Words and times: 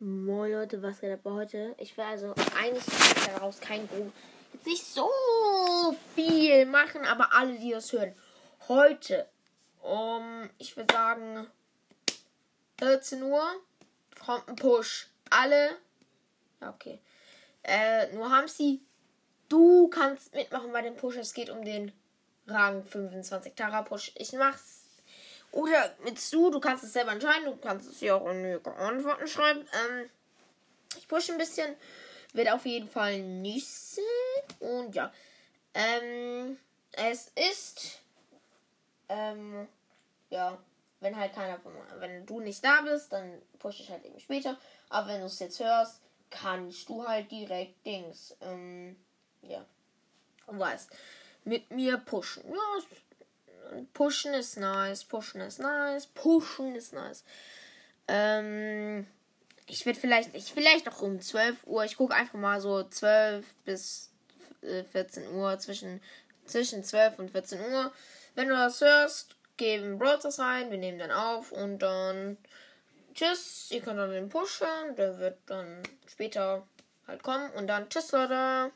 Moin 0.00 0.52
Leute, 0.52 0.80
was 0.80 1.00
geht 1.00 1.10
aber 1.10 1.34
heute? 1.34 1.74
Ich 1.76 1.96
will 1.96 2.04
also 2.04 2.32
eigentlich 2.56 2.84
daraus 3.26 3.58
kein 3.58 3.88
Grund, 3.88 4.12
jetzt 4.52 4.66
nicht 4.66 4.84
so 4.84 5.10
viel 6.14 6.66
machen, 6.66 7.04
aber 7.04 7.34
alle, 7.34 7.58
die 7.58 7.72
das 7.72 7.92
hören, 7.92 8.14
heute 8.68 9.28
um, 9.82 10.48
ich 10.58 10.76
würde 10.76 10.94
sagen, 10.94 11.48
14 12.78 13.24
Uhr 13.24 13.42
kommt 14.24 14.48
ein 14.48 14.54
Push. 14.54 15.08
Alle, 15.30 15.70
ja 16.60 16.70
okay, 16.70 17.00
äh, 17.64 18.12
nur 18.14 18.30
Hamsi, 18.30 18.80
du 19.48 19.88
kannst 19.88 20.32
mitmachen 20.32 20.70
bei 20.72 20.82
dem 20.82 20.94
Push. 20.94 21.16
Es 21.16 21.34
geht 21.34 21.50
um 21.50 21.64
den 21.64 21.90
Rang 22.46 22.84
25 22.84 23.52
Tara 23.56 23.82
Push. 23.82 24.12
Ich 24.14 24.32
mach's 24.32 24.87
oder 25.52 25.94
mit 26.04 26.18
Stu, 26.18 26.50
du 26.50 26.60
kannst 26.60 26.84
es 26.84 26.92
selber 26.92 27.12
entscheiden, 27.12 27.46
du 27.46 27.56
kannst 27.56 27.88
es 27.90 28.00
ja 28.00 28.14
auch 28.14 28.28
in 28.28 28.42
die 28.42 28.70
Antworten 28.70 29.26
schreiben. 29.26 29.60
Ähm, 29.60 30.10
ich 30.96 31.08
pushe 31.08 31.32
ein 31.32 31.38
bisschen, 31.38 31.74
wird 32.32 32.50
auf 32.50 32.66
jeden 32.66 32.88
Fall 32.88 33.20
Nüsse. 33.20 34.02
Und 34.60 34.94
ja, 34.94 35.12
ähm, 35.74 36.58
es 36.92 37.32
ist, 37.50 38.00
ähm, 39.08 39.66
ja, 40.30 40.58
wenn 41.00 41.16
halt 41.16 41.34
keiner 41.34 41.58
von, 41.58 41.72
wenn 41.98 42.26
du 42.26 42.40
nicht 42.40 42.64
da 42.64 42.82
bist, 42.82 43.12
dann 43.12 43.40
pushe 43.58 43.82
ich 43.82 43.90
halt 43.90 44.04
eben 44.04 44.18
später. 44.20 44.58
Aber 44.88 45.08
wenn 45.08 45.20
du 45.20 45.26
es 45.26 45.38
jetzt 45.38 45.60
hörst, 45.60 46.00
kannst 46.30 46.88
du 46.88 47.06
halt 47.06 47.30
direkt 47.30 47.86
Dings, 47.86 48.36
ähm, 48.42 48.96
ja, 49.42 49.64
und 50.46 50.58
weißt, 50.58 50.90
mit 51.44 51.70
mir 51.70 51.98
pushen. 51.98 52.44
Ja, 52.48 52.82
Pushen 53.92 54.34
ist 54.34 54.56
nice, 54.58 55.04
pushen 55.04 55.40
ist 55.40 55.58
nice, 55.58 56.06
pushen 56.06 56.74
ist 56.74 56.92
nice. 56.92 57.24
Ähm, 58.06 59.06
ich 59.66 59.84
werde 59.84 60.00
vielleicht, 60.00 60.34
ich 60.34 60.52
vielleicht 60.52 60.86
noch 60.86 61.02
um 61.02 61.20
12 61.20 61.66
Uhr, 61.66 61.84
ich 61.84 61.96
gucke 61.96 62.14
einfach 62.14 62.38
mal 62.38 62.60
so 62.60 62.82
12 62.82 63.44
bis 63.64 64.10
14 64.60 65.22
äh, 65.22 65.28
Uhr, 65.28 65.58
zwischen, 65.58 66.00
zwischen 66.46 66.82
12 66.82 67.18
und 67.18 67.30
14 67.30 67.60
Uhr. 67.60 67.92
Wenn 68.34 68.48
du 68.48 68.54
das 68.54 68.80
hörst, 68.80 69.36
geben 69.56 69.98
Broadcast 69.98 70.38
rein, 70.38 70.70
wir 70.70 70.78
nehmen 70.78 70.98
dann 70.98 71.10
auf 71.10 71.52
und 71.52 71.80
dann 71.80 72.38
tschüss, 73.14 73.68
ihr 73.70 73.80
könnt 73.80 73.98
dann 73.98 74.10
den 74.10 74.28
pushen, 74.28 74.96
der 74.96 75.18
wird 75.18 75.38
dann 75.46 75.82
später 76.06 76.66
halt 77.06 77.22
kommen 77.22 77.50
und 77.50 77.66
dann 77.66 77.88
tschüss 77.88 78.12
Leute. 78.12 78.70